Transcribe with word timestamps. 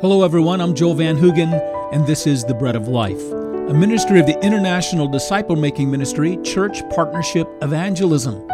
Hello, 0.00 0.22
everyone. 0.22 0.60
I'm 0.60 0.76
Joel 0.76 0.94
Van 0.94 1.16
Hoogen, 1.16 1.52
and 1.92 2.06
this 2.06 2.24
is 2.24 2.44
The 2.44 2.54
Bread 2.54 2.76
of 2.76 2.86
Life, 2.86 3.20
a 3.32 3.74
ministry 3.74 4.20
of 4.20 4.26
the 4.26 4.40
International 4.44 5.08
Disciple 5.08 5.56
Making 5.56 5.90
Ministry 5.90 6.38
Church 6.44 6.88
Partnership 6.90 7.48
Evangelism. 7.62 8.46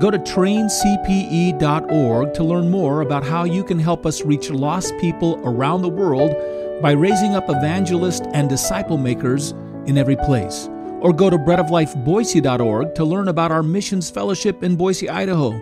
Go 0.00 0.10
to 0.10 0.18
traincpe.org 0.18 2.34
to 2.34 2.42
learn 2.42 2.72
more 2.72 3.02
about 3.02 3.22
how 3.22 3.44
you 3.44 3.62
can 3.62 3.78
help 3.78 4.04
us 4.04 4.22
reach 4.22 4.50
lost 4.50 4.92
people 4.98 5.40
around 5.44 5.82
the 5.82 5.88
world 5.88 6.34
by 6.82 6.90
raising 6.90 7.36
up 7.36 7.48
evangelists 7.48 8.26
and 8.32 8.48
disciple 8.48 8.98
makers 8.98 9.52
in 9.86 9.96
every 9.96 10.16
place. 10.16 10.68
Or 11.02 11.12
go 11.12 11.30
to 11.30 11.38
breadoflifeboise.org 11.38 12.96
to 12.96 13.04
learn 13.04 13.28
about 13.28 13.52
our 13.52 13.62
missions 13.62 14.10
fellowship 14.10 14.64
in 14.64 14.74
Boise, 14.74 15.08
Idaho, 15.08 15.52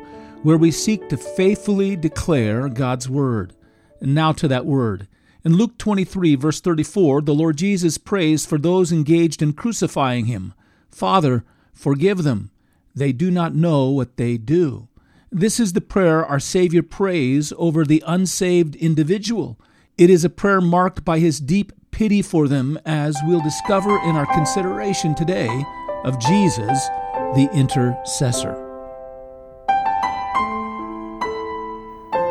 where 0.43 0.57
we 0.57 0.71
seek 0.71 1.11
to 1.11 1.19
faithfully 1.19 1.97
declare 1.97 2.71
God's 2.71 3.11
Word. 3.11 3.53
And 4.01 4.15
now 4.15 4.33
to 4.33 4.49
that 4.49 4.65
Word. 4.65 5.07
In 5.45 5.57
Luke 5.57 5.79
23, 5.79 6.35
verse 6.35 6.61
34, 6.61 7.23
the 7.23 7.35
Lord 7.35 7.57
Jesus 7.57 7.97
prays 7.97 8.45
for 8.45 8.59
those 8.59 8.91
engaged 8.91 9.41
in 9.41 9.53
crucifying 9.53 10.27
him 10.27 10.53
Father, 10.91 11.45
forgive 11.73 12.25
them. 12.25 12.51
They 12.95 13.13
do 13.13 13.31
not 13.31 13.55
know 13.55 13.89
what 13.89 14.17
they 14.17 14.37
do. 14.37 14.89
This 15.31 15.61
is 15.61 15.75
the 15.75 15.81
prayer 15.81 16.27
our 16.27 16.41
Savior 16.41 16.83
prays 16.83 17.53
over 17.57 17.85
the 17.85 18.03
unsaved 18.07 18.75
individual. 18.77 19.61
It 19.97 20.11
is 20.11 20.25
a 20.25 20.31
prayer 20.31 20.61
marked 20.61 21.05
by 21.05 21.21
his 21.21 21.39
deep 21.39 21.73
pity 21.93 22.23
for 22.23 22.49
them, 22.49 22.79
as 22.85 23.17
we'll 23.25 23.43
discover 23.43 23.99
in 24.01 24.17
our 24.17 24.27
consideration 24.35 25.15
today 25.15 25.65
of 26.05 26.19
Jesus, 26.19 26.89
the 27.35 27.49
intercessor. 27.53 28.55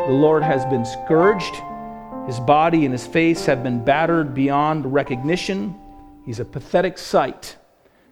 The 0.06 0.14
Lord 0.14 0.42
has 0.42 0.64
been 0.66 0.84
scourged. 0.84 1.62
His 2.28 2.40
body 2.40 2.84
and 2.84 2.92
his 2.92 3.06
face 3.06 3.46
have 3.46 3.62
been 3.62 3.82
battered 3.82 4.34
beyond 4.34 4.92
recognition. 4.92 5.74
He's 6.26 6.40
a 6.40 6.44
pathetic 6.44 6.98
sight. 6.98 7.56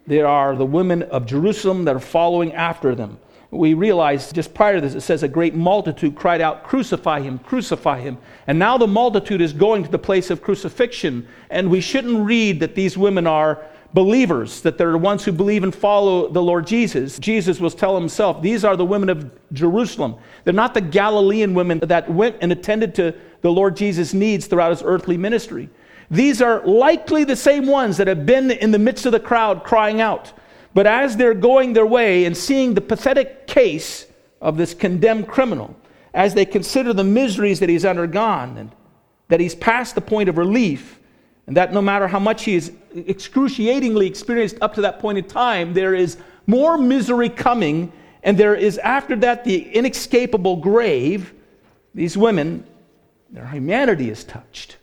There 0.07 0.25
are 0.25 0.55
the 0.55 0.65
women 0.65 1.03
of 1.03 1.27
Jerusalem 1.27 1.85
that 1.85 1.95
are 1.95 1.99
following 1.99 2.51
after 2.53 2.95
them. 2.95 3.19
We 3.51 3.75
realize 3.75 4.31
just 4.31 4.55
prior 4.55 4.73
to 4.73 4.81
this, 4.81 4.95
it 4.95 5.01
says 5.01 5.21
a 5.21 5.27
great 5.27 5.53
multitude 5.53 6.15
cried 6.15 6.41
out, 6.41 6.63
Crucify 6.63 7.21
him, 7.21 7.37
crucify 7.37 7.99
him. 7.99 8.17
And 8.47 8.57
now 8.57 8.79
the 8.79 8.87
multitude 8.87 9.39
is 9.39 9.53
going 9.53 9.83
to 9.83 9.91
the 9.91 9.99
place 9.99 10.31
of 10.31 10.41
crucifixion. 10.41 11.27
And 11.51 11.69
we 11.69 11.79
shouldn't 11.79 12.25
read 12.25 12.59
that 12.61 12.73
these 12.73 12.97
women 12.97 13.27
are 13.27 13.63
believers, 13.93 14.61
that 14.61 14.79
they're 14.79 14.93
the 14.93 14.97
ones 14.97 15.25
who 15.25 15.31
believe 15.31 15.63
and 15.63 15.75
follow 15.75 16.27
the 16.27 16.41
Lord 16.41 16.65
Jesus. 16.65 17.19
Jesus 17.19 17.59
was 17.59 17.75
telling 17.75 18.01
himself, 18.01 18.41
These 18.41 18.65
are 18.65 18.75
the 18.75 18.83
women 18.83 19.09
of 19.09 19.29
Jerusalem. 19.53 20.15
They're 20.43 20.53
not 20.53 20.73
the 20.73 20.81
Galilean 20.81 21.53
women 21.53 21.79
that 21.83 22.09
went 22.11 22.37
and 22.41 22.51
attended 22.51 22.95
to 22.95 23.13
the 23.41 23.51
Lord 23.51 23.75
Jesus' 23.75 24.13
needs 24.13 24.47
throughout 24.47 24.71
his 24.71 24.83
earthly 24.83 25.17
ministry. 25.17 25.69
These 26.09 26.41
are 26.41 26.65
likely 26.65 27.23
the 27.23 27.35
same 27.35 27.67
ones 27.67 27.97
that 27.97 28.07
have 28.07 28.25
been 28.25 28.51
in 28.51 28.71
the 28.71 28.79
midst 28.79 29.05
of 29.05 29.11
the 29.11 29.19
crowd 29.19 29.63
crying 29.63 30.01
out. 30.01 30.33
But 30.73 30.87
as 30.87 31.17
they're 31.17 31.33
going 31.33 31.73
their 31.73 31.85
way 31.85 32.25
and 32.25 32.35
seeing 32.35 32.73
the 32.73 32.81
pathetic 32.81 33.47
case 33.47 34.05
of 34.41 34.57
this 34.57 34.73
condemned 34.73 35.27
criminal, 35.27 35.75
as 36.13 36.33
they 36.33 36.45
consider 36.45 36.93
the 36.93 37.03
miseries 37.03 37.59
that 37.59 37.69
he's 37.69 37.85
undergone 37.85 38.57
and 38.57 38.71
that 39.27 39.39
he's 39.39 39.55
past 39.55 39.95
the 39.95 40.01
point 40.01 40.29
of 40.29 40.37
relief, 40.37 40.99
and 41.47 41.57
that 41.57 41.73
no 41.73 41.81
matter 41.81 42.07
how 42.07 42.19
much 42.19 42.43
he 42.43 42.55
is 42.55 42.71
excruciatingly 42.95 44.05
experienced 44.05 44.57
up 44.61 44.73
to 44.75 44.81
that 44.81 44.99
point 44.99 45.17
in 45.17 45.23
time, 45.25 45.73
there 45.73 45.95
is 45.95 46.17
more 46.45 46.77
misery 46.77 47.29
coming, 47.29 47.91
and 48.23 48.37
there 48.37 48.55
is 48.55 48.77
after 48.79 49.15
that 49.17 49.43
the 49.43 49.69
inescapable 49.73 50.57
grave. 50.57 51.33
These 51.93 52.17
women, 52.17 52.65
their 53.29 53.47
humanity 53.47 54.09
is 54.09 54.23
touched. 54.23 54.77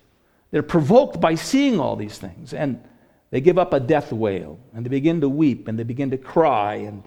They're 0.50 0.62
provoked 0.62 1.20
by 1.20 1.34
seeing 1.34 1.80
all 1.80 1.96
these 1.96 2.18
things, 2.18 2.54
and 2.54 2.82
they 3.30 3.40
give 3.40 3.58
up 3.58 3.72
a 3.72 3.80
death 3.80 4.12
wail, 4.12 4.58
and 4.72 4.84
they 4.84 4.90
begin 4.90 5.20
to 5.20 5.28
weep, 5.28 5.66
and 5.66 5.78
they 5.78 5.82
begin 5.82 6.10
to 6.10 6.18
cry. 6.18 6.74
And 6.76 7.02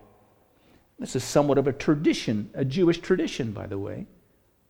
this 1.00 1.16
is 1.16 1.24
somewhat 1.24 1.58
of 1.58 1.68
a 1.68 1.74
tradition, 1.74 2.50
a 2.54 2.66
Jewish 2.66 3.00
tradition, 3.00 3.52
by 3.52 3.68
the 3.68 3.78
way. 3.78 4.08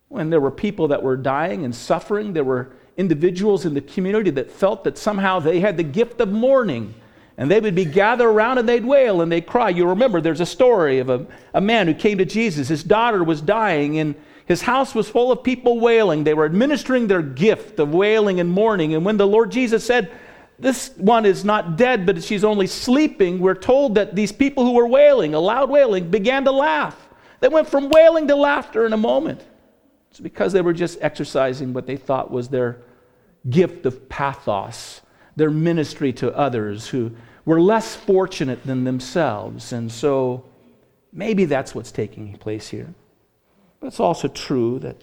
When 0.08 0.30
there 0.30 0.40
were 0.40 0.50
people 0.50 0.88
that 0.88 1.02
were 1.02 1.16
dying 1.16 1.64
and 1.64 1.74
suffering, 1.74 2.32
there 2.32 2.44
were 2.44 2.72
individuals 2.96 3.64
in 3.64 3.74
the 3.74 3.80
community 3.80 4.30
that 4.30 4.50
felt 4.50 4.84
that 4.84 4.98
somehow 4.98 5.38
they 5.38 5.60
had 5.60 5.76
the 5.76 5.82
gift 5.82 6.20
of 6.20 6.30
mourning. 6.30 6.94
And 7.36 7.48
they 7.48 7.60
would 7.60 7.76
be 7.76 7.84
gathered 7.84 8.28
around 8.28 8.58
and 8.58 8.68
they'd 8.68 8.84
wail 8.84 9.20
and 9.20 9.30
they'd 9.30 9.46
cry. 9.46 9.68
You 9.68 9.86
remember 9.86 10.20
there's 10.20 10.40
a 10.40 10.46
story 10.46 10.98
of 10.98 11.08
a, 11.08 11.24
a 11.54 11.60
man 11.60 11.86
who 11.86 11.94
came 11.94 12.18
to 12.18 12.24
Jesus. 12.24 12.66
His 12.66 12.82
daughter 12.82 13.22
was 13.22 13.40
dying 13.40 14.00
and 14.00 14.16
his 14.48 14.62
house 14.62 14.94
was 14.94 15.10
full 15.10 15.30
of 15.30 15.42
people 15.42 15.78
wailing. 15.78 16.24
They 16.24 16.32
were 16.32 16.46
administering 16.46 17.06
their 17.06 17.20
gift 17.20 17.78
of 17.78 17.92
wailing 17.92 18.40
and 18.40 18.50
mourning. 18.50 18.94
And 18.94 19.04
when 19.04 19.18
the 19.18 19.26
Lord 19.26 19.52
Jesus 19.52 19.84
said, 19.84 20.10
This 20.58 20.90
one 20.96 21.26
is 21.26 21.44
not 21.44 21.76
dead, 21.76 22.06
but 22.06 22.24
she's 22.24 22.44
only 22.44 22.66
sleeping, 22.66 23.40
we're 23.40 23.54
told 23.54 23.96
that 23.96 24.16
these 24.16 24.32
people 24.32 24.64
who 24.64 24.72
were 24.72 24.86
wailing, 24.86 25.34
a 25.34 25.38
loud 25.38 25.68
wailing, 25.68 26.10
began 26.10 26.44
to 26.44 26.50
laugh. 26.50 26.96
They 27.40 27.48
went 27.48 27.68
from 27.68 27.90
wailing 27.90 28.26
to 28.28 28.36
laughter 28.36 28.86
in 28.86 28.94
a 28.94 28.96
moment. 28.96 29.44
It's 30.10 30.18
because 30.18 30.54
they 30.54 30.62
were 30.62 30.72
just 30.72 30.98
exercising 31.02 31.74
what 31.74 31.86
they 31.86 31.98
thought 31.98 32.30
was 32.30 32.48
their 32.48 32.80
gift 33.50 33.84
of 33.84 34.08
pathos, 34.08 35.02
their 35.36 35.50
ministry 35.50 36.12
to 36.14 36.34
others 36.34 36.88
who 36.88 37.12
were 37.44 37.60
less 37.60 37.94
fortunate 37.94 38.64
than 38.64 38.84
themselves. 38.84 39.74
And 39.74 39.92
so 39.92 40.46
maybe 41.12 41.44
that's 41.44 41.74
what's 41.74 41.92
taking 41.92 42.34
place 42.38 42.68
here. 42.68 42.94
But 43.80 43.88
it's 43.88 44.00
also 44.00 44.28
true 44.28 44.78
that 44.80 44.96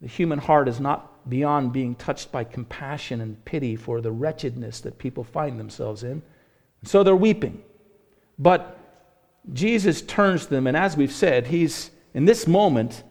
the 0.00 0.08
human 0.08 0.38
heart 0.38 0.68
is 0.68 0.80
not 0.80 1.28
beyond 1.28 1.72
being 1.72 1.94
touched 1.94 2.32
by 2.32 2.44
compassion 2.44 3.20
and 3.20 3.44
pity 3.44 3.76
for 3.76 4.00
the 4.00 4.10
wretchedness 4.10 4.80
that 4.80 4.98
people 4.98 5.22
find 5.22 5.60
themselves 5.60 6.02
in. 6.02 6.22
So 6.84 7.04
they're 7.04 7.14
weeping. 7.14 7.62
But 8.38 8.78
Jesus 9.52 10.02
turns 10.02 10.46
them, 10.46 10.66
and 10.66 10.76
as 10.76 10.96
we've 10.96 11.12
said, 11.12 11.46
he's 11.46 11.90
in 12.14 12.24
this 12.24 12.46
moment 12.46 13.02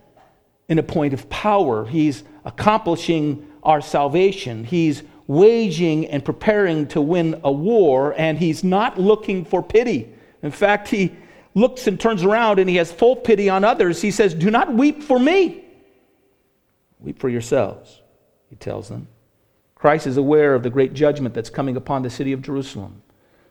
in 0.67 0.79
a 0.79 0.83
point 0.83 1.13
of 1.13 1.29
power. 1.29 1.85
He's 1.85 2.23
accomplishing 2.45 3.47
our 3.63 3.81
salvation. 3.81 4.63
He's 4.63 5.03
waging 5.27 6.07
and 6.07 6.25
preparing 6.25 6.87
to 6.87 7.01
win 7.01 7.39
a 7.43 7.51
war, 7.51 8.13
and 8.17 8.37
he's 8.37 8.63
not 8.63 8.99
looking 8.99 9.45
for 9.45 9.61
pity. 9.63 10.13
In 10.41 10.51
fact, 10.51 10.89
he 10.89 11.15
looks 11.53 11.87
and 11.87 11.99
turns 11.99 12.23
around 12.23 12.59
and 12.59 12.69
he 12.69 12.77
has 12.77 12.91
full 12.91 13.15
pity 13.15 13.49
on 13.49 13.63
others. 13.63 14.01
He 14.01 14.11
says, 14.11 14.33
Do 14.33 14.49
not 14.51 14.73
weep 14.73 15.03
for 15.03 15.19
me. 15.19 15.63
Weep 16.99 17.19
for 17.19 17.29
yourselves, 17.29 18.01
he 18.49 18.55
tells 18.55 18.89
them. 18.89 19.07
Christ 19.75 20.05
is 20.05 20.17
aware 20.17 20.53
of 20.53 20.61
the 20.61 20.69
great 20.69 20.93
judgment 20.93 21.33
that's 21.33 21.49
coming 21.49 21.75
upon 21.75 22.03
the 22.03 22.09
city 22.09 22.33
of 22.33 22.41
Jerusalem. 22.43 23.01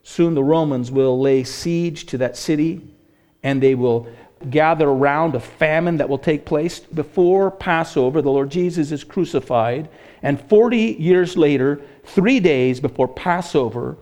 Soon 0.02 0.34
the 0.34 0.44
Romans 0.44 0.90
will 0.90 1.20
lay 1.20 1.42
siege 1.44 2.06
to 2.06 2.18
that 2.18 2.36
city 2.36 2.94
and 3.42 3.62
they 3.62 3.74
will 3.74 4.06
gather 4.48 4.88
around 4.88 5.34
a 5.34 5.40
famine 5.40 5.98
that 5.98 6.08
will 6.08 6.18
take 6.18 6.46
place 6.46 6.78
before 6.78 7.50
Passover. 7.50 8.22
The 8.22 8.30
Lord 8.30 8.50
Jesus 8.50 8.92
is 8.92 9.04
crucified. 9.04 9.88
And 10.22 10.40
40 10.40 10.78
years 10.78 11.36
later, 11.36 11.80
three 12.04 12.40
days 12.40 12.80
before 12.80 13.08
Passover, 13.08 13.96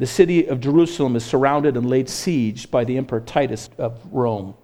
the 0.00 0.06
city 0.06 0.46
of 0.46 0.60
Jerusalem 0.60 1.14
is 1.14 1.26
surrounded 1.26 1.76
and 1.76 1.86
laid 1.86 2.08
siege 2.08 2.70
by 2.70 2.84
the 2.84 2.96
Emperor 2.96 3.20
Titus 3.20 3.68
of 3.76 4.00
Rome. 4.10 4.54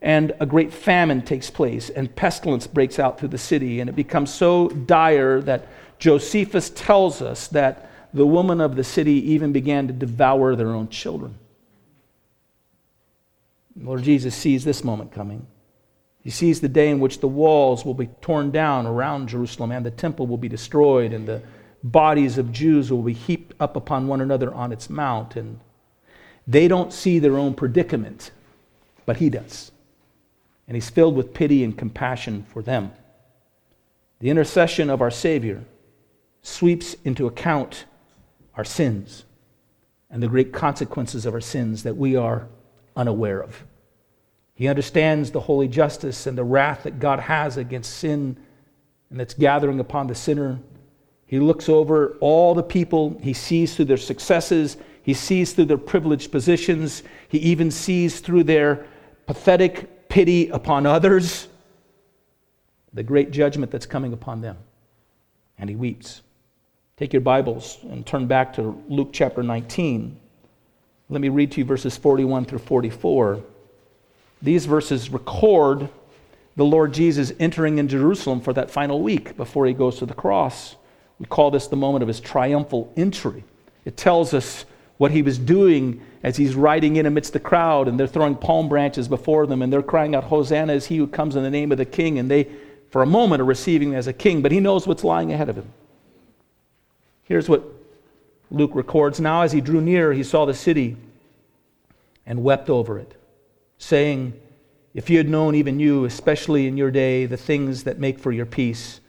And 0.00 0.32
a 0.38 0.46
great 0.46 0.72
famine 0.72 1.22
takes 1.22 1.50
place, 1.50 1.90
and 1.90 2.14
pestilence 2.14 2.68
breaks 2.68 3.00
out 3.00 3.18
through 3.18 3.30
the 3.30 3.38
city, 3.38 3.80
and 3.80 3.90
it 3.90 3.96
becomes 3.96 4.32
so 4.32 4.68
dire 4.68 5.40
that 5.40 5.66
Josephus 5.98 6.70
tells 6.70 7.20
us 7.20 7.48
that 7.48 7.90
the 8.14 8.24
women 8.24 8.60
of 8.60 8.76
the 8.76 8.84
city 8.84 9.32
even 9.32 9.50
began 9.50 9.88
to 9.88 9.92
devour 9.92 10.54
their 10.54 10.68
own 10.68 10.88
children. 10.88 11.36
Lord 13.74 14.04
Jesus 14.04 14.36
sees 14.36 14.64
this 14.64 14.84
moment 14.84 15.10
coming. 15.10 15.44
He 16.22 16.30
sees 16.30 16.60
the 16.60 16.68
day 16.68 16.88
in 16.88 17.00
which 17.00 17.18
the 17.18 17.26
walls 17.26 17.84
will 17.84 17.94
be 17.94 18.10
torn 18.20 18.52
down 18.52 18.86
around 18.86 19.28
Jerusalem 19.28 19.72
and 19.72 19.84
the 19.84 19.90
temple 19.90 20.28
will 20.28 20.36
be 20.36 20.48
destroyed 20.48 21.12
and 21.12 21.26
the 21.26 21.42
bodies 21.82 22.38
of 22.38 22.52
Jews 22.52 22.90
will 22.90 23.02
be 23.02 23.12
heaped 23.12 23.54
up 23.60 23.76
upon 23.76 24.06
one 24.06 24.20
another 24.20 24.52
on 24.52 24.72
its 24.72 24.88
mount. 24.88 25.36
And 25.36 25.60
they 26.46 26.68
don't 26.68 26.92
see 26.92 27.18
their 27.18 27.38
own 27.38 27.54
predicament, 27.54 28.30
but 29.06 29.16
he 29.16 29.30
does. 29.30 29.72
And 30.66 30.76
he's 30.76 30.90
filled 30.90 31.16
with 31.16 31.34
pity 31.34 31.64
and 31.64 31.76
compassion 31.76 32.44
for 32.48 32.62
them. 32.62 32.92
The 34.20 34.30
intercession 34.30 34.88
of 34.88 35.02
our 35.02 35.10
Savior 35.10 35.64
sweeps 36.42 36.94
into 37.04 37.26
account 37.26 37.84
our 38.56 38.64
sins 38.64 39.24
and 40.10 40.22
the 40.22 40.28
great 40.28 40.52
consequences 40.52 41.26
of 41.26 41.34
our 41.34 41.40
sins 41.40 41.82
that 41.82 41.96
we 41.96 42.14
are 42.14 42.46
unaware 42.94 43.42
of. 43.42 43.64
He 44.54 44.68
understands 44.68 45.30
the 45.30 45.40
holy 45.40 45.68
justice 45.68 46.26
and 46.26 46.36
the 46.36 46.44
wrath 46.44 46.82
that 46.84 47.00
God 47.00 47.20
has 47.20 47.56
against 47.56 47.96
sin 47.96 48.36
and 49.10 49.18
that's 49.18 49.34
gathering 49.34 49.80
upon 49.80 50.06
the 50.06 50.14
sinner. 50.14 50.58
He 51.32 51.40
looks 51.40 51.70
over 51.70 52.18
all 52.20 52.54
the 52.54 52.62
people, 52.62 53.18
he 53.22 53.32
sees 53.32 53.74
through 53.74 53.86
their 53.86 53.96
successes, 53.96 54.76
he 55.02 55.14
sees 55.14 55.54
through 55.54 55.64
their 55.64 55.78
privileged 55.78 56.30
positions, 56.30 57.02
he 57.26 57.38
even 57.38 57.70
sees 57.70 58.20
through 58.20 58.44
their 58.44 58.84
pathetic 59.24 60.10
pity 60.10 60.50
upon 60.50 60.84
others 60.84 61.48
the 62.92 63.02
great 63.02 63.30
judgment 63.30 63.72
that's 63.72 63.86
coming 63.86 64.12
upon 64.12 64.42
them. 64.42 64.58
and 65.56 65.70
he 65.70 65.74
weeps. 65.74 66.20
Take 66.98 67.14
your 67.14 67.22
Bibles 67.22 67.78
and 67.84 68.04
turn 68.04 68.26
back 68.26 68.52
to 68.56 68.84
Luke 68.90 69.08
chapter 69.14 69.42
19. 69.42 70.20
Let 71.08 71.20
me 71.22 71.30
read 71.30 71.50
to 71.52 71.60
you 71.60 71.64
verses 71.64 71.96
41 71.96 72.44
through 72.44 72.58
44. 72.58 73.42
These 74.42 74.66
verses 74.66 75.08
record 75.08 75.88
the 76.56 76.64
Lord 76.66 76.92
Jesus 76.92 77.32
entering 77.40 77.78
in 77.78 77.88
Jerusalem 77.88 78.42
for 78.42 78.52
that 78.52 78.70
final 78.70 79.00
week 79.00 79.34
before 79.38 79.64
he 79.64 79.72
goes 79.72 79.96
to 80.00 80.04
the 80.04 80.12
cross. 80.12 80.76
We 81.18 81.26
call 81.26 81.50
this 81.50 81.68
the 81.68 81.76
moment 81.76 82.02
of 82.02 82.08
his 82.08 82.20
triumphal 82.20 82.92
entry. 82.96 83.44
It 83.84 83.96
tells 83.96 84.34
us 84.34 84.64
what 84.98 85.10
he 85.10 85.22
was 85.22 85.38
doing 85.38 86.00
as 86.22 86.36
he's 86.36 86.54
riding 86.54 86.96
in 86.96 87.06
amidst 87.06 87.32
the 87.32 87.40
crowd, 87.40 87.88
and 87.88 87.98
they're 87.98 88.06
throwing 88.06 88.36
palm 88.36 88.68
branches 88.68 89.08
before 89.08 89.46
them, 89.46 89.62
and 89.62 89.72
they're 89.72 89.82
crying 89.82 90.14
out, 90.14 90.24
Hosanna 90.24 90.72
is 90.72 90.86
he 90.86 90.96
who 90.96 91.06
comes 91.06 91.34
in 91.34 91.42
the 91.42 91.50
name 91.50 91.72
of 91.72 91.78
the 91.78 91.84
king. 91.84 92.18
And 92.18 92.30
they, 92.30 92.48
for 92.90 93.02
a 93.02 93.06
moment, 93.06 93.42
are 93.42 93.44
receiving 93.44 93.90
him 93.90 93.96
as 93.96 94.06
a 94.06 94.12
king, 94.12 94.42
but 94.42 94.52
he 94.52 94.60
knows 94.60 94.86
what's 94.86 95.02
lying 95.02 95.32
ahead 95.32 95.48
of 95.48 95.56
him. 95.56 95.72
Here's 97.24 97.48
what 97.48 97.64
Luke 98.50 98.72
records 98.74 99.20
Now, 99.20 99.42
as 99.42 99.52
he 99.52 99.60
drew 99.60 99.80
near, 99.80 100.12
he 100.12 100.22
saw 100.22 100.44
the 100.44 100.54
city 100.54 100.96
and 102.26 102.44
wept 102.44 102.70
over 102.70 102.98
it, 102.98 103.14
saying, 103.78 104.34
If 104.94 105.10
you 105.10 105.18
had 105.18 105.28
known, 105.28 105.54
even 105.54 105.80
you, 105.80 106.04
especially 106.04 106.66
in 106.66 106.76
your 106.76 106.90
day, 106.90 107.26
the 107.26 107.36
things 107.36 107.84
that 107.84 107.98
make 107.98 108.18
for 108.18 108.30
your 108.30 108.46
peace, 108.46 109.00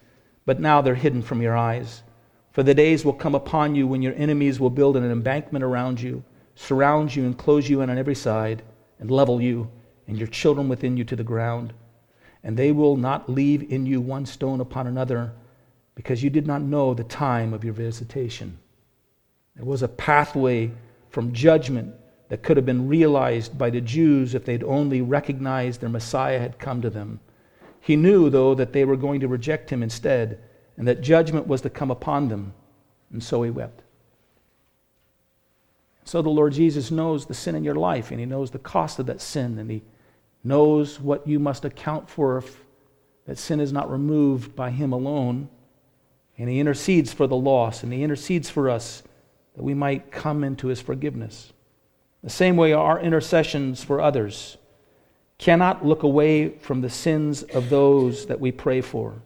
but 0.46 0.60
now 0.60 0.82
they're 0.82 0.96
hidden 0.96 1.22
from 1.22 1.42
your 1.42 1.56
eyes. 1.56 2.04
For 2.52 2.64
the 2.64 2.74
days 2.74 3.04
will 3.04 3.14
come 3.14 3.36
upon 3.36 3.76
you 3.76 3.88
when 3.88 4.02
your 4.02 4.14
enemies 4.16 4.60
will 4.60 4.70
build 4.70 4.96
an 4.96 5.10
embankment 5.10 5.64
around 5.64 6.02
you, 6.02 6.24
surround 6.56 7.16
you, 7.16 7.26
and 7.26 7.38
close 7.38 7.70
you 7.70 7.82
in 7.82 7.90
on 7.90 7.98
every 7.98 8.16
side, 8.16 8.62
and 9.00 9.10
level 9.10 9.42
you 9.42 9.70
and 10.08 10.18
your 10.18 10.28
children 10.28 10.70
within 10.70 10.98
you 10.98 11.04
to 11.06 11.16
the 11.16 11.24
ground. 11.24 11.74
And 12.44 12.58
they 12.58 12.72
will 12.72 12.98
not 12.98 13.30
leave 13.30 13.72
in 13.72 13.86
you 13.86 14.02
one 14.02 14.26
stone 14.26 14.60
upon 14.60 14.86
another, 14.86 15.34
because 15.96 16.24
you 16.24 16.30
did 16.30 16.46
not 16.46 16.62
know 16.62 16.94
the 16.94 17.04
time 17.04 17.54
of 17.54 17.64
your 17.64 17.74
visitation. 17.74 18.60
There 19.56 19.66
was 19.66 19.82
a 19.82 19.88
pathway 19.88 20.72
from 21.10 21.34
judgment 21.34 21.94
that 22.30 22.42
could 22.42 22.58
have 22.58 22.66
been 22.66 22.88
realized 22.88 23.58
by 23.58 23.70
the 23.70 23.82
Jews 23.82 24.34
if 24.34 24.46
they'd 24.46 24.64
only 24.64 25.02
recognized 25.02 25.82
their 25.82 25.90
Messiah 25.90 26.40
had 26.40 26.60
come 26.60 26.82
to 26.82 26.90
them. 26.90 27.20
He 27.84 27.98
knew, 27.98 28.30
though, 28.30 28.56
that 28.56 28.72
they 28.72 28.86
were 28.86 28.96
going 28.96 29.20
to 29.20 29.28
reject 29.28 29.70
him 29.70 29.84
instead 29.84 30.40
and 30.78 30.88
that 30.88 31.02
judgment 31.02 31.48
was 31.48 31.62
to 31.62 31.70
come 31.70 31.92
upon 31.92 32.30
them. 32.30 32.54
And 33.12 33.24
so 33.24 33.44
he 33.44 33.52
wept. 33.52 33.82
So 36.06 36.22
the 36.22 36.30
Lord 36.30 36.54
Jesus 36.54 36.92
knows 36.92 37.26
the 37.26 37.34
sin 37.34 37.56
in 37.56 37.64
your 37.64 37.76
life, 37.76 38.12
and 38.12 38.20
he 38.20 38.26
knows 38.26 38.52
the 38.52 38.60
cost 38.60 39.00
of 39.00 39.06
that 39.06 39.22
sin, 39.22 39.58
and 39.60 39.70
he 39.70 39.84
knows 40.44 41.00
what 41.00 41.28
you 41.28 41.40
must 41.40 41.64
account 41.64 42.10
for 42.10 42.38
if 42.38 42.64
that 43.26 43.38
sin 43.38 43.60
is 43.60 43.72
not 43.72 43.90
removed 43.90 44.56
by 44.56 44.70
him 44.70 44.92
alone. 44.92 45.48
And 46.38 46.50
he 46.50 46.60
intercedes 46.60 47.14
for 47.14 47.28
the 47.28 47.38
lost, 47.38 47.84
and 47.84 47.94
he 47.94 48.04
intercedes 48.04 48.50
for 48.50 48.70
us 48.70 49.04
that 49.56 49.64
we 49.64 49.74
might 49.74 50.12
come 50.12 50.44
into 50.44 50.68
his 50.68 50.82
forgiveness. 50.82 51.54
The 52.24 52.30
same 52.30 52.58
way 52.58 52.74
our 52.74 53.00
intercessions 53.00 53.84
for 53.84 54.02
others 54.02 54.58
cannot 55.38 55.86
look 55.86 56.04
away 56.04 56.50
from 56.60 56.82
the 56.82 56.90
sins 56.90 57.44
of 57.44 57.70
those 57.70 58.26
that 58.28 58.40
we 58.40 58.52
pray 58.52 58.82
for 58.82 59.22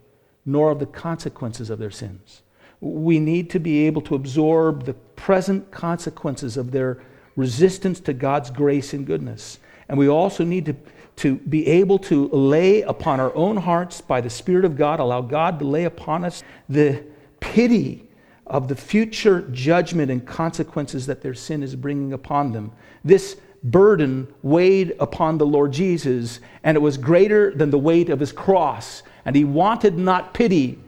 nor 0.47 0.71
of 0.71 0.79
the 0.79 0.85
consequences 0.85 1.69
of 1.69 1.77
their 1.77 1.91
sins. 1.91 2.41
We 2.79 3.19
need 3.19 3.49
to 3.51 3.59
be 3.59 3.85
able 3.85 4.01
to 4.03 4.15
absorb 4.15 4.85
the 4.85 4.93
present 4.93 5.69
consequences 5.71 6.55
of 6.55 6.71
their 6.71 7.01
resistance 7.35 7.99
to 8.01 8.13
God's 8.13 8.49
grace 8.49 8.93
and 8.93 9.05
goodness. 9.05 9.59
And 9.89 9.99
we 9.99 10.07
also 10.07 10.45
need 10.45 10.65
to, 10.67 10.75
to 11.17 11.35
be 11.35 11.67
able 11.67 11.99
to 11.99 12.29
lay 12.29 12.81
upon 12.81 13.19
our 13.19 13.35
own 13.35 13.57
hearts 13.57 13.99
by 13.99 14.21
the 14.21 14.29
Spirit 14.29 14.63
of 14.63 14.77
God, 14.77 15.01
allow 15.01 15.21
God 15.21 15.59
to 15.59 15.65
lay 15.65 15.83
upon 15.83 16.23
us 16.23 16.43
the 16.69 17.03
pity 17.41 18.07
of 18.45 18.69
the 18.69 18.75
future 18.75 19.41
judgment 19.51 20.09
and 20.09 20.25
consequences 20.25 21.05
that 21.07 21.21
their 21.21 21.33
sin 21.33 21.61
is 21.61 21.75
bringing 21.75 22.13
upon 22.13 22.53
them. 22.53 22.71
This 23.03 23.35
burden 23.63 24.27
weighed 24.41 24.95
upon 24.99 25.37
the 25.37 25.45
Lord 25.45 25.71
Jesus, 25.71 26.39
and 26.63 26.75
it 26.75 26.81
was 26.81 26.97
greater 26.97 27.51
than 27.51 27.69
the 27.69 27.77
weight 27.77 28.09
of 28.09 28.19
his 28.19 28.31
cross 28.31 29.03
and 29.27 29.35
he 29.35 29.43
wanted 29.43 29.97
not 29.97 30.33
pity 30.33 30.79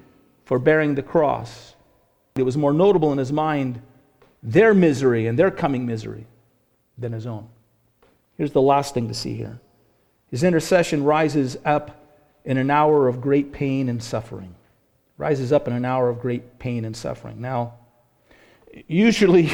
for 0.45 0.59
bearing 0.59 0.95
the 0.95 1.03
cross. 1.03 1.75
It 2.35 2.43
was 2.43 2.55
more 2.55 2.71
notable 2.71 3.11
in 3.11 3.17
his 3.17 3.33
mind 3.33 3.81
their 4.41 4.73
misery 4.73 5.27
and 5.27 5.37
their 5.37 5.51
coming 5.51 5.85
misery 5.85 6.25
than 6.97 7.11
his 7.11 7.27
own. 7.27 7.49
Here's 8.37 8.53
the 8.53 8.61
last 8.61 8.93
thing 8.93 9.09
to 9.09 9.13
see 9.13 9.35
here 9.35 9.59
his 10.31 10.45
intercession 10.45 11.03
rises 11.03 11.57
up 11.65 12.15
in 12.45 12.57
an 12.57 12.71
hour 12.71 13.09
of 13.09 13.19
great 13.19 13.51
pain 13.51 13.89
and 13.89 14.01
suffering. 14.01 14.55
Rises 15.17 15.51
up 15.51 15.67
in 15.67 15.73
an 15.73 15.83
hour 15.83 16.07
of 16.07 16.21
great 16.21 16.59
pain 16.59 16.85
and 16.85 16.95
suffering. 16.95 17.41
Now, 17.41 17.73
usually, 18.87 19.51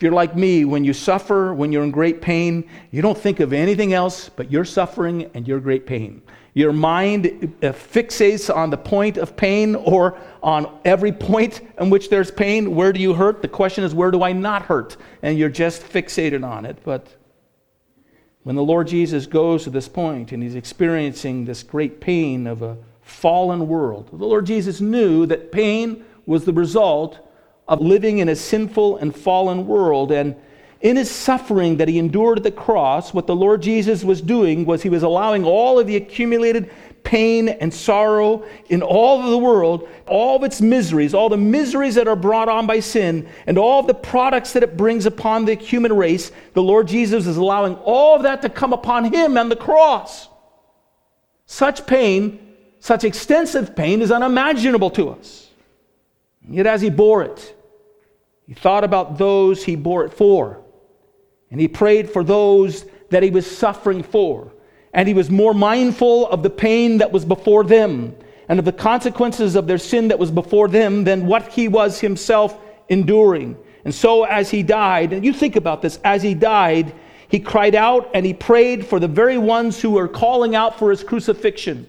if 0.00 0.04
you're 0.04 0.12
like 0.12 0.34
me, 0.34 0.64
when 0.64 0.82
you 0.82 0.94
suffer, 0.94 1.52
when 1.52 1.72
you're 1.72 1.84
in 1.84 1.90
great 1.90 2.22
pain, 2.22 2.66
you 2.90 3.02
don't 3.02 3.18
think 3.18 3.38
of 3.38 3.52
anything 3.52 3.92
else 3.92 4.30
but 4.30 4.50
your 4.50 4.64
suffering 4.64 5.30
and 5.34 5.46
your 5.46 5.60
great 5.60 5.84
pain. 5.84 6.22
Your 6.54 6.72
mind 6.72 7.54
uh, 7.62 7.66
fixates 7.66 8.48
on 8.48 8.70
the 8.70 8.78
point 8.78 9.18
of 9.18 9.36
pain 9.36 9.74
or 9.74 10.16
on 10.42 10.80
every 10.86 11.12
point 11.12 11.60
in 11.78 11.90
which 11.90 12.08
there's 12.08 12.30
pain. 12.30 12.74
Where 12.74 12.94
do 12.94 13.00
you 13.00 13.12
hurt? 13.12 13.42
The 13.42 13.48
question 13.48 13.84
is, 13.84 13.94
where 13.94 14.10
do 14.10 14.22
I 14.22 14.32
not 14.32 14.62
hurt? 14.62 14.96
And 15.20 15.36
you're 15.36 15.50
just 15.50 15.82
fixated 15.82 16.48
on 16.48 16.64
it. 16.64 16.78
But 16.82 17.14
when 18.44 18.56
the 18.56 18.64
Lord 18.64 18.88
Jesus 18.88 19.26
goes 19.26 19.64
to 19.64 19.70
this 19.70 19.86
point 19.86 20.32
and 20.32 20.42
he's 20.42 20.54
experiencing 20.54 21.44
this 21.44 21.62
great 21.62 22.00
pain 22.00 22.46
of 22.46 22.62
a 22.62 22.78
fallen 23.02 23.68
world, 23.68 24.08
the 24.18 24.24
Lord 24.24 24.46
Jesus 24.46 24.80
knew 24.80 25.26
that 25.26 25.52
pain 25.52 26.06
was 26.24 26.46
the 26.46 26.54
result 26.54 27.26
of 27.70 27.80
living 27.80 28.18
in 28.18 28.28
a 28.28 28.34
sinful 28.36 28.96
and 28.96 29.16
fallen 29.16 29.64
world. 29.66 30.10
And 30.10 30.34
in 30.80 30.96
his 30.96 31.08
suffering 31.08 31.76
that 31.76 31.86
he 31.86 32.00
endured 32.00 32.38
at 32.38 32.44
the 32.44 32.50
cross, 32.50 33.14
what 33.14 33.28
the 33.28 33.36
Lord 33.36 33.62
Jesus 33.62 34.02
was 34.02 34.20
doing 34.20 34.66
was 34.66 34.82
he 34.82 34.88
was 34.88 35.04
allowing 35.04 35.44
all 35.44 35.78
of 35.78 35.86
the 35.86 35.94
accumulated 35.94 36.68
pain 37.04 37.48
and 37.48 37.72
sorrow 37.72 38.44
in 38.68 38.82
all 38.82 39.22
of 39.22 39.30
the 39.30 39.38
world, 39.38 39.88
all 40.08 40.36
of 40.36 40.42
its 40.42 40.60
miseries, 40.60 41.14
all 41.14 41.28
the 41.28 41.36
miseries 41.36 41.94
that 41.94 42.08
are 42.08 42.16
brought 42.16 42.48
on 42.48 42.66
by 42.66 42.80
sin, 42.80 43.28
and 43.46 43.56
all 43.56 43.78
of 43.78 43.86
the 43.86 43.94
products 43.94 44.52
that 44.52 44.64
it 44.64 44.76
brings 44.76 45.06
upon 45.06 45.44
the 45.44 45.54
human 45.54 45.92
race, 45.92 46.32
the 46.54 46.62
Lord 46.62 46.88
Jesus 46.88 47.28
is 47.28 47.36
allowing 47.36 47.76
all 47.76 48.16
of 48.16 48.24
that 48.24 48.42
to 48.42 48.48
come 48.48 48.72
upon 48.72 49.12
him 49.12 49.38
on 49.38 49.48
the 49.48 49.56
cross. 49.56 50.28
Such 51.46 51.86
pain, 51.86 52.54
such 52.80 53.04
extensive 53.04 53.76
pain, 53.76 54.02
is 54.02 54.10
unimaginable 54.10 54.90
to 54.90 55.10
us. 55.10 55.50
Yet 56.48 56.66
as 56.66 56.80
he 56.80 56.90
bore 56.90 57.22
it, 57.22 57.56
he 58.50 58.54
thought 58.54 58.82
about 58.82 59.16
those 59.16 59.62
he 59.62 59.76
bore 59.76 60.04
it 60.04 60.12
for. 60.12 60.60
And 61.52 61.60
he 61.60 61.68
prayed 61.68 62.10
for 62.10 62.24
those 62.24 62.84
that 63.10 63.22
he 63.22 63.30
was 63.30 63.48
suffering 63.48 64.02
for. 64.02 64.52
And 64.92 65.06
he 65.06 65.14
was 65.14 65.30
more 65.30 65.54
mindful 65.54 66.26
of 66.26 66.42
the 66.42 66.50
pain 66.50 66.98
that 66.98 67.12
was 67.12 67.24
before 67.24 67.62
them 67.62 68.12
and 68.48 68.58
of 68.58 68.64
the 68.64 68.72
consequences 68.72 69.54
of 69.54 69.68
their 69.68 69.78
sin 69.78 70.08
that 70.08 70.18
was 70.18 70.32
before 70.32 70.66
them 70.66 71.04
than 71.04 71.26
what 71.26 71.46
he 71.52 71.68
was 71.68 72.00
himself 72.00 72.58
enduring. 72.88 73.56
And 73.84 73.94
so, 73.94 74.24
as 74.24 74.50
he 74.50 74.64
died, 74.64 75.12
and 75.12 75.24
you 75.24 75.32
think 75.32 75.54
about 75.54 75.80
this, 75.80 76.00
as 76.02 76.20
he 76.20 76.34
died, 76.34 76.92
he 77.28 77.38
cried 77.38 77.76
out 77.76 78.10
and 78.14 78.26
he 78.26 78.34
prayed 78.34 78.84
for 78.84 78.98
the 78.98 79.06
very 79.06 79.38
ones 79.38 79.80
who 79.80 79.90
were 79.90 80.08
calling 80.08 80.56
out 80.56 80.76
for 80.76 80.90
his 80.90 81.04
crucifixion. 81.04 81.88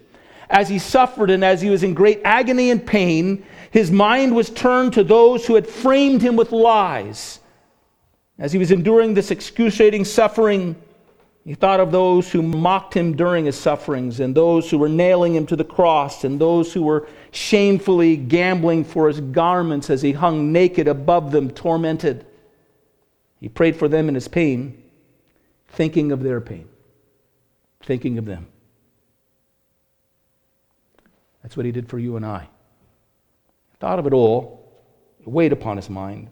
As 0.51 0.69
he 0.69 0.77
suffered 0.77 1.31
and 1.31 1.43
as 1.43 1.61
he 1.61 1.69
was 1.69 1.81
in 1.81 1.93
great 1.93 2.21
agony 2.23 2.69
and 2.69 2.85
pain, 2.85 3.43
his 3.71 3.89
mind 3.89 4.35
was 4.35 4.49
turned 4.49 4.93
to 4.93 5.03
those 5.03 5.47
who 5.47 5.55
had 5.55 5.65
framed 5.67 6.21
him 6.21 6.35
with 6.35 6.51
lies 6.51 7.39
as 8.41 8.51
he 8.51 8.57
was 8.57 8.71
enduring 8.71 9.13
this 9.13 9.29
excruciating 9.29 10.03
suffering, 10.03 10.75
he 11.45 11.53
thought 11.53 11.79
of 11.79 11.91
those 11.91 12.31
who 12.31 12.41
mocked 12.41 12.95
him 12.95 13.15
during 13.15 13.45
his 13.45 13.55
sufferings, 13.55 14.19
and 14.19 14.33
those 14.33 14.69
who 14.69 14.79
were 14.79 14.89
nailing 14.89 15.35
him 15.35 15.45
to 15.45 15.55
the 15.55 15.63
cross, 15.63 16.23
and 16.23 16.41
those 16.41 16.73
who 16.73 16.81
were 16.81 17.07
shamefully 17.29 18.17
gambling 18.17 18.83
for 18.83 19.07
his 19.07 19.21
garments 19.21 19.91
as 19.91 20.01
he 20.01 20.11
hung 20.11 20.51
naked 20.51 20.87
above 20.87 21.31
them, 21.31 21.51
tormented. 21.51 22.25
He 23.39 23.47
prayed 23.47 23.75
for 23.75 23.87
them 23.87 24.09
in 24.09 24.15
his 24.15 24.27
pain, 24.27 24.81
thinking 25.67 26.11
of 26.11 26.23
their 26.23 26.41
pain, 26.41 26.67
thinking 27.83 28.17
of 28.17 28.25
them. 28.25 28.47
That's 31.51 31.57
what 31.57 31.65
he 31.65 31.73
did 31.73 31.89
for 31.89 31.99
you 31.99 32.15
and 32.15 32.25
I. 32.25 32.47
Thought 33.81 33.99
of 33.99 34.07
it 34.07 34.13
all, 34.13 34.71
weighed 35.25 35.51
upon 35.51 35.75
his 35.75 35.89
mind. 35.89 36.29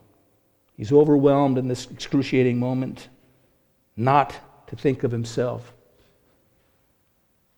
He's 0.78 0.94
overwhelmed 0.94 1.58
in 1.58 1.68
this 1.68 1.92
excruciating 1.92 2.58
moment, 2.58 3.10
not 3.98 4.34
to 4.68 4.78
think 4.78 5.04
of 5.04 5.12
himself, 5.12 5.74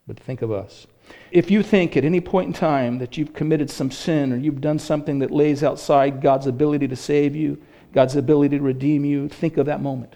but 0.07 0.17
to 0.17 0.23
think 0.23 0.41
of 0.41 0.51
us. 0.51 0.87
If 1.29 1.51
you 1.51 1.61
think 1.61 1.95
at 1.95 2.03
any 2.03 2.19
point 2.19 2.47
in 2.47 2.53
time 2.53 2.97
that 2.97 3.15
you've 3.15 3.35
committed 3.35 3.69
some 3.69 3.91
sin 3.91 4.33
or 4.33 4.37
you've 4.37 4.59
done 4.59 4.79
something 4.79 5.19
that 5.19 5.29
lays 5.29 5.63
outside 5.63 6.19
God's 6.19 6.47
ability 6.47 6.87
to 6.87 6.95
save 6.95 7.35
you, 7.35 7.61
God's 7.93 8.15
ability 8.15 8.57
to 8.57 8.63
redeem 8.63 9.05
you, 9.05 9.29
think 9.29 9.57
of 9.57 9.67
that 9.67 9.83
moment. 9.83 10.15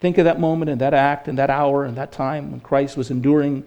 Think 0.00 0.18
of 0.18 0.24
that 0.24 0.40
moment 0.40 0.68
and 0.68 0.80
that 0.80 0.94
act 0.94 1.28
and 1.28 1.38
that 1.38 1.48
hour 1.48 1.84
and 1.84 1.96
that 1.96 2.10
time 2.10 2.50
when 2.50 2.58
Christ 2.58 2.96
was 2.96 3.12
enduring 3.12 3.62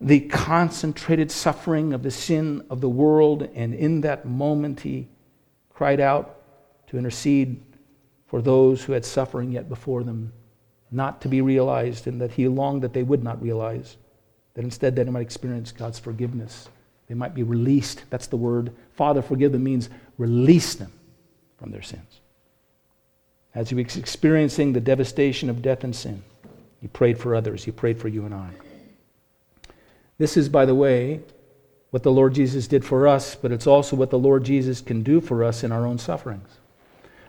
the 0.00 0.20
concentrated 0.20 1.30
suffering 1.30 1.92
of 1.92 2.02
the 2.02 2.10
sin 2.10 2.64
of 2.70 2.80
the 2.80 2.88
world, 2.88 3.48
and 3.54 3.74
in 3.74 4.00
that 4.00 4.24
moment 4.24 4.80
he 4.80 5.08
cried 5.68 6.00
out 6.00 6.36
to 6.86 6.96
intercede 6.96 7.60
for 8.26 8.40
those 8.40 8.82
who 8.82 8.92
had 8.92 9.04
suffering 9.04 9.52
yet 9.52 9.68
before 9.68 10.02
them, 10.02 10.32
not 10.90 11.20
to 11.20 11.28
be 11.28 11.42
realized, 11.42 12.06
and 12.06 12.20
that 12.20 12.32
he 12.32 12.48
longed 12.48 12.82
that 12.82 12.92
they 12.92 13.02
would 13.02 13.22
not 13.22 13.42
realize, 13.42 13.96
that 14.54 14.64
instead 14.64 14.96
they 14.96 15.04
might 15.04 15.20
experience 15.20 15.70
God's 15.70 15.98
forgiveness. 15.98 16.68
They 17.08 17.14
might 17.14 17.34
be 17.34 17.42
released. 17.42 18.04
That's 18.08 18.28
the 18.28 18.36
word. 18.36 18.72
Father, 18.92 19.20
forgive 19.20 19.52
them 19.52 19.64
means 19.64 19.90
release 20.16 20.74
them 20.74 20.92
from 21.58 21.72
their 21.72 21.82
sins. 21.82 22.20
As 23.54 23.68
he 23.68 23.74
was 23.74 23.96
experiencing 23.96 24.72
the 24.72 24.80
devastation 24.80 25.50
of 25.50 25.60
death 25.60 25.82
and 25.82 25.94
sin, 25.94 26.22
he 26.80 26.86
prayed 26.86 27.18
for 27.18 27.34
others. 27.34 27.64
He 27.64 27.72
prayed 27.72 28.00
for 28.00 28.08
you 28.08 28.24
and 28.24 28.34
I. 28.34 28.50
This 30.20 30.36
is, 30.36 30.50
by 30.50 30.66
the 30.66 30.74
way, 30.74 31.20
what 31.92 32.02
the 32.02 32.12
Lord 32.12 32.34
Jesus 32.34 32.68
did 32.68 32.84
for 32.84 33.08
us, 33.08 33.34
but 33.34 33.52
it's 33.52 33.66
also 33.66 33.96
what 33.96 34.10
the 34.10 34.18
Lord 34.18 34.44
Jesus 34.44 34.82
can 34.82 35.02
do 35.02 35.18
for 35.18 35.42
us 35.42 35.64
in 35.64 35.72
our 35.72 35.86
own 35.86 35.96
sufferings. 35.96 36.58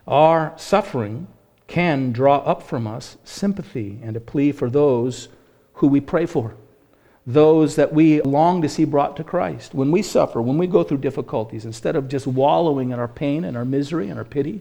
Our 0.05 0.51
suffering 0.57 1.27
can 1.67 2.11
draw 2.11 2.39
up 2.39 2.61
from 2.61 2.87
us 2.87 3.15
sympathy 3.23 3.97
and 4.03 4.17
a 4.17 4.19
plea 4.19 4.51
for 4.51 4.69
those 4.69 5.29
who 5.75 5.87
we 5.87 6.01
pray 6.01 6.25
for, 6.25 6.57
those 7.25 7.77
that 7.77 7.93
we 7.93 8.21
long 8.23 8.61
to 8.61 8.67
see 8.67 8.83
brought 8.83 9.15
to 9.15 9.23
Christ. 9.23 9.73
When 9.73 9.89
we 9.89 10.01
suffer, 10.01 10.41
when 10.41 10.57
we 10.57 10.67
go 10.67 10.83
through 10.83 10.97
difficulties, 10.97 11.63
instead 11.63 11.95
of 11.95 12.09
just 12.09 12.27
wallowing 12.27 12.91
in 12.91 12.99
our 12.99 13.07
pain 13.07 13.45
and 13.45 13.55
our 13.55 13.63
misery 13.63 14.09
and 14.09 14.19
our 14.19 14.25
pity, 14.25 14.59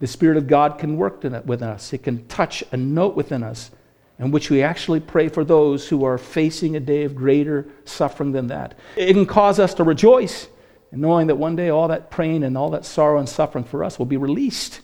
the 0.00 0.06
Spirit 0.06 0.36
of 0.36 0.48
God 0.48 0.78
can 0.78 0.98
work 0.98 1.22
within 1.22 1.62
us. 1.62 1.94
It 1.94 2.02
can 2.02 2.26
touch 2.26 2.62
a 2.72 2.76
note 2.76 3.16
within 3.16 3.42
us 3.42 3.70
in 4.18 4.30
which 4.30 4.50
we 4.50 4.62
actually 4.62 5.00
pray 5.00 5.28
for 5.28 5.44
those 5.44 5.88
who 5.88 6.04
are 6.04 6.18
facing 6.18 6.76
a 6.76 6.80
day 6.80 7.04
of 7.04 7.14
greater 7.14 7.66
suffering 7.84 8.32
than 8.32 8.46
that. 8.48 8.74
It 8.96 9.12
can 9.12 9.26
cause 9.26 9.58
us 9.58 9.74
to 9.74 9.84
rejoice 9.84 10.48
in 10.92 11.00
knowing 11.00 11.26
that 11.26 11.36
one 11.36 11.56
day 11.56 11.68
all 11.68 11.88
that 11.88 12.10
pain 12.10 12.44
and 12.44 12.56
all 12.56 12.70
that 12.70 12.84
sorrow 12.84 13.18
and 13.18 13.28
suffering 13.28 13.64
for 13.64 13.82
us 13.82 13.98
will 13.98 14.06
be 14.06 14.16
released. 14.16 14.80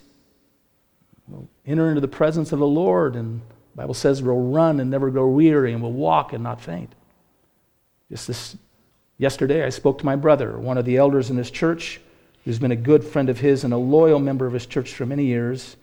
We'll 1.29 1.49
enter 1.65 1.89
into 1.89 2.01
the 2.01 2.09
presence 2.09 2.51
of 2.51 2.59
the 2.59 2.67
Lord, 2.67 3.15
and 3.15 3.41
the 3.41 3.77
Bible 3.77 3.95
says 3.95 4.21
we'll 4.21 4.37
run 4.37 4.81
and 4.81 4.91
never 4.91 5.11
grow 5.11 5.29
weary, 5.29 5.73
and 5.73 5.81
we'll 5.81 5.93
walk 5.93 6.33
and 6.33 6.43
not 6.43 6.61
faint. 6.61 6.93
Just 8.11 8.27
this 8.27 8.57
yesterday, 9.17 9.65
I 9.65 9.69
spoke 9.69 9.99
to 9.99 10.05
my 10.05 10.17
brother, 10.17 10.59
one 10.59 10.77
of 10.77 10.85
the 10.85 10.97
elders 10.97 11.31
in 11.31 11.37
this 11.37 11.51
church, 11.51 12.01
who's 12.45 12.59
been 12.59 12.73
a 12.73 12.77
good 12.77 13.05
friend 13.05 13.29
of 13.29 13.39
his 13.39 13.63
and 13.63 13.73
a 13.73 13.77
loyal 13.77 14.19
member 14.19 14.47
of 14.47 14.53
his 14.53 14.67
church 14.67 14.93
for 14.93 15.07
many 15.07 15.27
years, 15.27 15.77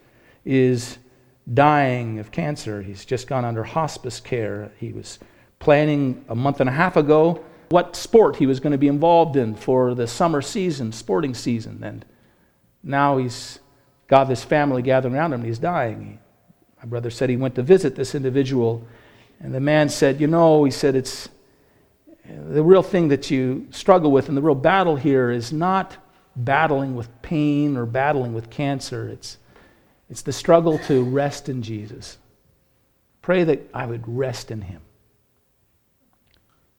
is 0.44 0.98
dying 1.52 2.18
of 2.18 2.30
cancer. 2.30 2.82
He's 2.82 3.04
just 3.04 3.26
gone 3.26 3.44
under 3.44 3.64
hospice 3.64 4.20
care. 4.20 4.70
He 4.78 4.92
was 4.92 5.18
planning 5.58 6.24
a 6.28 6.34
month 6.34 6.60
and 6.60 6.68
a 6.68 6.72
half 6.72 6.96
ago 6.96 7.44
what 7.70 7.96
sport 7.96 8.36
he 8.36 8.46
was 8.46 8.60
going 8.60 8.72
to 8.72 8.78
be 8.78 8.88
involved 8.88 9.36
in 9.36 9.54
for 9.54 9.94
the 9.94 10.06
summer 10.06 10.40
season, 10.40 10.92
sporting 10.92 11.34
season. 11.34 11.82
And 11.82 12.04
now 12.82 13.18
he's 13.18 13.58
got 14.06 14.24
this 14.24 14.42
family 14.42 14.82
gathering 14.82 15.14
around 15.14 15.32
him 15.32 15.40
and 15.40 15.48
he's 15.48 15.58
dying. 15.58 16.18
My 16.78 16.86
brother 16.86 17.10
said 17.10 17.28
he 17.28 17.36
went 17.36 17.54
to 17.56 17.62
visit 17.62 17.96
this 17.96 18.14
individual, 18.14 18.86
and 19.40 19.52
the 19.52 19.60
man 19.60 19.88
said, 19.88 20.20
You 20.20 20.28
know, 20.28 20.64
he 20.64 20.70
said, 20.70 20.94
it's 20.94 21.28
the 22.24 22.62
real 22.62 22.82
thing 22.82 23.08
that 23.08 23.30
you 23.30 23.66
struggle 23.70 24.10
with 24.10 24.28
and 24.28 24.36
the 24.36 24.42
real 24.42 24.54
battle 24.54 24.96
here 24.96 25.30
is 25.30 25.52
not 25.52 25.96
battling 26.36 26.94
with 26.94 27.10
pain 27.22 27.76
or 27.76 27.84
battling 27.84 28.32
with 28.32 28.50
cancer. 28.50 29.08
It's 29.08 29.38
it's 30.10 30.22
the 30.22 30.32
struggle 30.32 30.78
to 30.80 31.02
rest 31.02 31.48
in 31.48 31.62
Jesus. 31.62 32.18
Pray 33.22 33.44
that 33.44 33.68
I 33.74 33.86
would 33.86 34.04
rest 34.06 34.50
in 34.50 34.62
Him. 34.62 34.80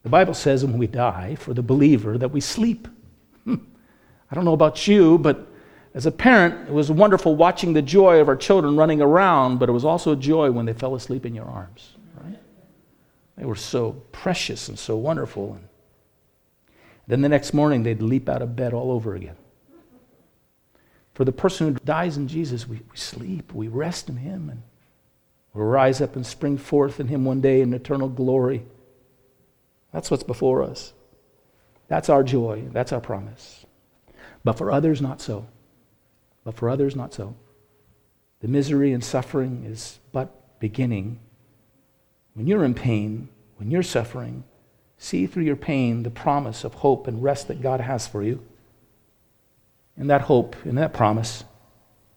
The 0.04 0.10
Bible 0.10 0.34
says 0.34 0.66
when 0.66 0.78
we 0.78 0.88
die, 0.88 1.36
for 1.36 1.54
the 1.54 1.62
believer, 1.62 2.18
that 2.18 2.32
we 2.32 2.42
sleep. 2.42 2.88
I 3.48 4.36
don't 4.36 4.46
know 4.46 4.54
about 4.54 4.88
you, 4.88 5.18
but 5.18 5.48
as 5.94 6.06
a 6.06 6.12
parent, 6.12 6.70
it 6.70 6.74
was 6.74 6.92
wonderful 6.92 7.36
watching 7.36 7.74
the 7.74 7.82
joy 7.82 8.20
of 8.20 8.28
our 8.28 8.36
children 8.36 8.76
running 8.76 9.02
around, 9.02 9.58
but 9.60 9.70
it 9.70 9.74
was 9.74 9.86
also 9.86 10.14
a 10.14 10.16
joy 10.16 10.52
when 10.52 10.66
they 10.66 10.74
fell 10.74 10.96
asleep 10.96 11.26
in 11.26 11.36
your 11.36 11.46
arms. 11.46 11.96
Right? 12.24 12.40
They 13.38 13.46
were 13.46 13.56
so 13.56 14.02
precious 14.12 14.70
and 14.70 14.78
so 14.78 14.96
wonderful. 14.96 15.54
And 15.54 15.68
then 17.08 17.22
the 17.22 17.30
next 17.30 17.54
morning, 17.54 17.84
they'd 17.84 18.02
leap 18.02 18.30
out 18.30 18.42
of 18.42 18.56
bed 18.56 18.74
all 18.74 18.92
over 18.92 19.16
again. 19.16 19.36
For 21.20 21.26
the 21.26 21.34
person 21.34 21.68
who 21.68 21.80
dies 21.84 22.16
in 22.16 22.30
Jesus, 22.30 22.66
we, 22.66 22.78
we 22.78 22.96
sleep, 22.96 23.54
we 23.54 23.68
rest 23.68 24.08
in 24.08 24.16
Him, 24.16 24.50
and 24.50 24.64
we'll 25.54 25.66
rise 25.66 26.00
up 26.00 26.16
and 26.16 26.26
spring 26.26 26.58
forth 26.58 26.98
in 26.98 27.10
Him 27.10 27.26
one 27.26 27.42
day 27.42 27.60
in 27.60 27.74
eternal 27.74 28.08
glory. 28.08 28.64
That's 29.92 30.10
what's 30.10 30.24
before 30.24 30.64
us. 30.64 30.94
That's 31.90 32.08
our 32.08 32.24
joy. 32.24 32.70
That's 32.72 32.94
our 32.94 33.02
promise. 33.02 33.66
But 34.46 34.54
for 34.54 34.72
others, 34.72 35.02
not 35.02 35.20
so. 35.20 35.46
But 36.46 36.56
for 36.56 36.70
others, 36.70 36.96
not 36.96 37.14
so. 37.14 37.36
The 38.40 38.48
misery 38.48 38.94
and 38.94 39.04
suffering 39.04 39.66
is 39.66 40.00
but 40.14 40.58
beginning. 40.62 41.20
When 42.34 42.48
you're 42.48 42.64
in 42.64 42.76
pain, 42.76 43.28
when 43.58 43.72
you're 43.72 43.84
suffering, 43.84 44.46
see 44.98 45.28
through 45.28 45.44
your 45.44 45.58
pain 45.58 46.04
the 46.04 46.12
promise 46.12 46.64
of 46.64 46.76
hope 46.76 47.08
and 47.08 47.22
rest 47.22 47.50
that 47.50 47.62
God 47.62 47.82
has 47.82 48.08
for 48.08 48.24
you 48.24 48.42
in 49.98 50.08
that 50.08 50.22
hope, 50.22 50.56
in 50.66 50.76
that 50.76 50.94
promise, 50.94 51.44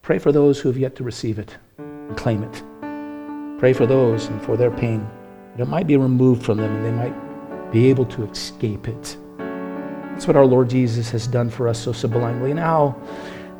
pray 0.02 0.18
for 0.18 0.32
those 0.32 0.60
who 0.60 0.68
have 0.68 0.78
yet 0.78 0.96
to 0.96 1.04
receive 1.04 1.38
it 1.38 1.56
and 1.78 2.16
claim 2.16 2.42
it. 2.42 2.62
Pray 3.58 3.72
for 3.72 3.86
those 3.86 4.26
and 4.26 4.42
for 4.42 4.56
their 4.56 4.70
pain 4.70 5.08
that 5.52 5.62
it 5.62 5.68
might 5.68 5.86
be 5.86 5.96
removed 5.96 6.44
from 6.44 6.58
them 6.58 6.74
and 6.74 6.84
they 6.84 6.90
might 6.90 7.72
be 7.72 7.88
able 7.88 8.04
to 8.06 8.24
escape 8.24 8.88
it. 8.88 9.16
That's 9.38 10.26
what 10.26 10.36
our 10.36 10.46
Lord 10.46 10.68
Jesus 10.70 11.10
has 11.10 11.26
done 11.26 11.48
for 11.48 11.68
us 11.68 11.78
so 11.78 11.92
sublimely. 11.92 12.52
Now, 12.52 13.00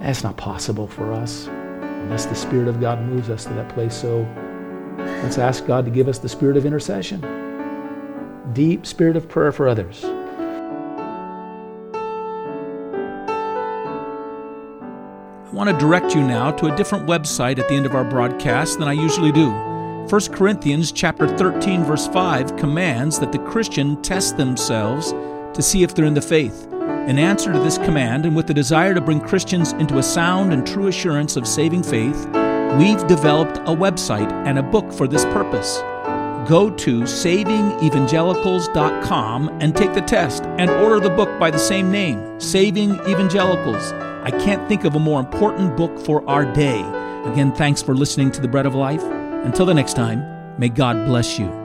that's 0.01 0.23
not 0.23 0.37
possible 0.37 0.87
for 0.87 1.13
us 1.13 1.47
unless 1.47 2.27
the 2.27 2.35
Spirit 2.35 2.69
of 2.69 2.81
God 2.81 3.01
moves 3.03 3.31
us 3.31 3.45
to 3.45 3.55
that 3.55 3.69
place. 3.71 3.95
So 3.95 4.27
let's 4.99 5.39
ask 5.39 5.67
God 5.67 5.85
to 5.85 5.91
give 5.91 6.09
us 6.09 6.19
the 6.19 6.29
spirit 6.29 6.57
of 6.57 6.67
intercession, 6.67 7.21
deep 8.53 8.85
spirit 8.87 9.17
of 9.17 9.29
prayer 9.29 9.53
for 9.53 9.69
others. 9.69 10.05
Want 15.53 15.69
to 15.69 15.77
direct 15.79 16.15
you 16.15 16.23
now 16.23 16.51
to 16.53 16.73
a 16.73 16.77
different 16.77 17.07
website 17.07 17.59
at 17.59 17.69
the 17.69 17.75
end 17.75 17.85
of 17.85 17.95
our 17.95 18.05
broadcast 18.05 18.79
than 18.79 18.89
I 18.89 18.93
usually 18.93 19.33
do. 19.33 19.51
1 19.51 20.09
Corinthians 20.33 20.91
chapter 20.91 21.29
13 21.29 21.85
verse 21.85 22.09
5 22.09 22.57
commands 22.57 23.21
that 23.21 23.33
the 23.33 23.39
Christian 23.39 24.01
test 24.03 24.39
themselves 24.39 25.13
to 25.55 25.63
see 25.63 25.83
if 25.83 25.95
they're 25.95 26.07
in 26.07 26.15
the 26.15 26.23
faith. 26.23 26.67
In 26.73 27.19
answer 27.19 27.53
to 27.53 27.59
this 27.59 27.77
command 27.79 28.25
and 28.25 28.35
with 28.35 28.47
the 28.47 28.55
desire 28.55 28.95
to 28.95 29.01
bring 29.01 29.21
Christians 29.21 29.73
into 29.75 29.99
a 29.99 30.03
sound 30.03 30.55
and 30.55 30.67
true 30.67 30.87
assurance 30.87 31.37
of 31.37 31.47
saving 31.47 31.83
faith, 31.83 32.27
we've 32.79 33.07
developed 33.07 33.59
a 33.59 33.77
website 33.77 34.33
and 34.47 34.59
a 34.59 34.63
book 34.63 34.91
for 34.93 35.07
this 35.07 35.27
purpose. 35.27 35.83
Go 36.49 36.71
to 36.71 37.03
savingevangelicals.com 37.03 39.49
and 39.61 39.77
take 39.77 39.93
the 39.93 40.01
test 40.01 40.45
and 40.59 40.71
order 40.71 40.99
the 40.99 41.11
book 41.11 41.39
by 41.39 41.51
the 41.51 41.59
same 41.59 41.91
name, 41.91 42.41
Saving 42.41 42.95
Evangelicals. 43.07 43.93
I 44.23 44.31
can't 44.31 44.69
think 44.69 44.85
of 44.85 44.95
a 44.95 45.01
more 45.01 45.21
important 45.21 45.77
book 45.77 45.99
for 45.99 46.29
our 46.29 46.45
day. 46.53 46.81
Again, 47.25 47.53
thanks 47.53 47.83
for 47.83 47.95
listening 47.95 48.31
to 48.33 48.41
the 48.41 48.49
Bread 48.49 48.67
of 48.67 48.75
Life. 48.75 49.03
Until 49.03 49.67
the 49.67 49.75
next 49.75 49.95
time, 49.95 50.59
may 50.59 50.69
God 50.69 51.07
bless 51.07 51.39
you. 51.39 51.62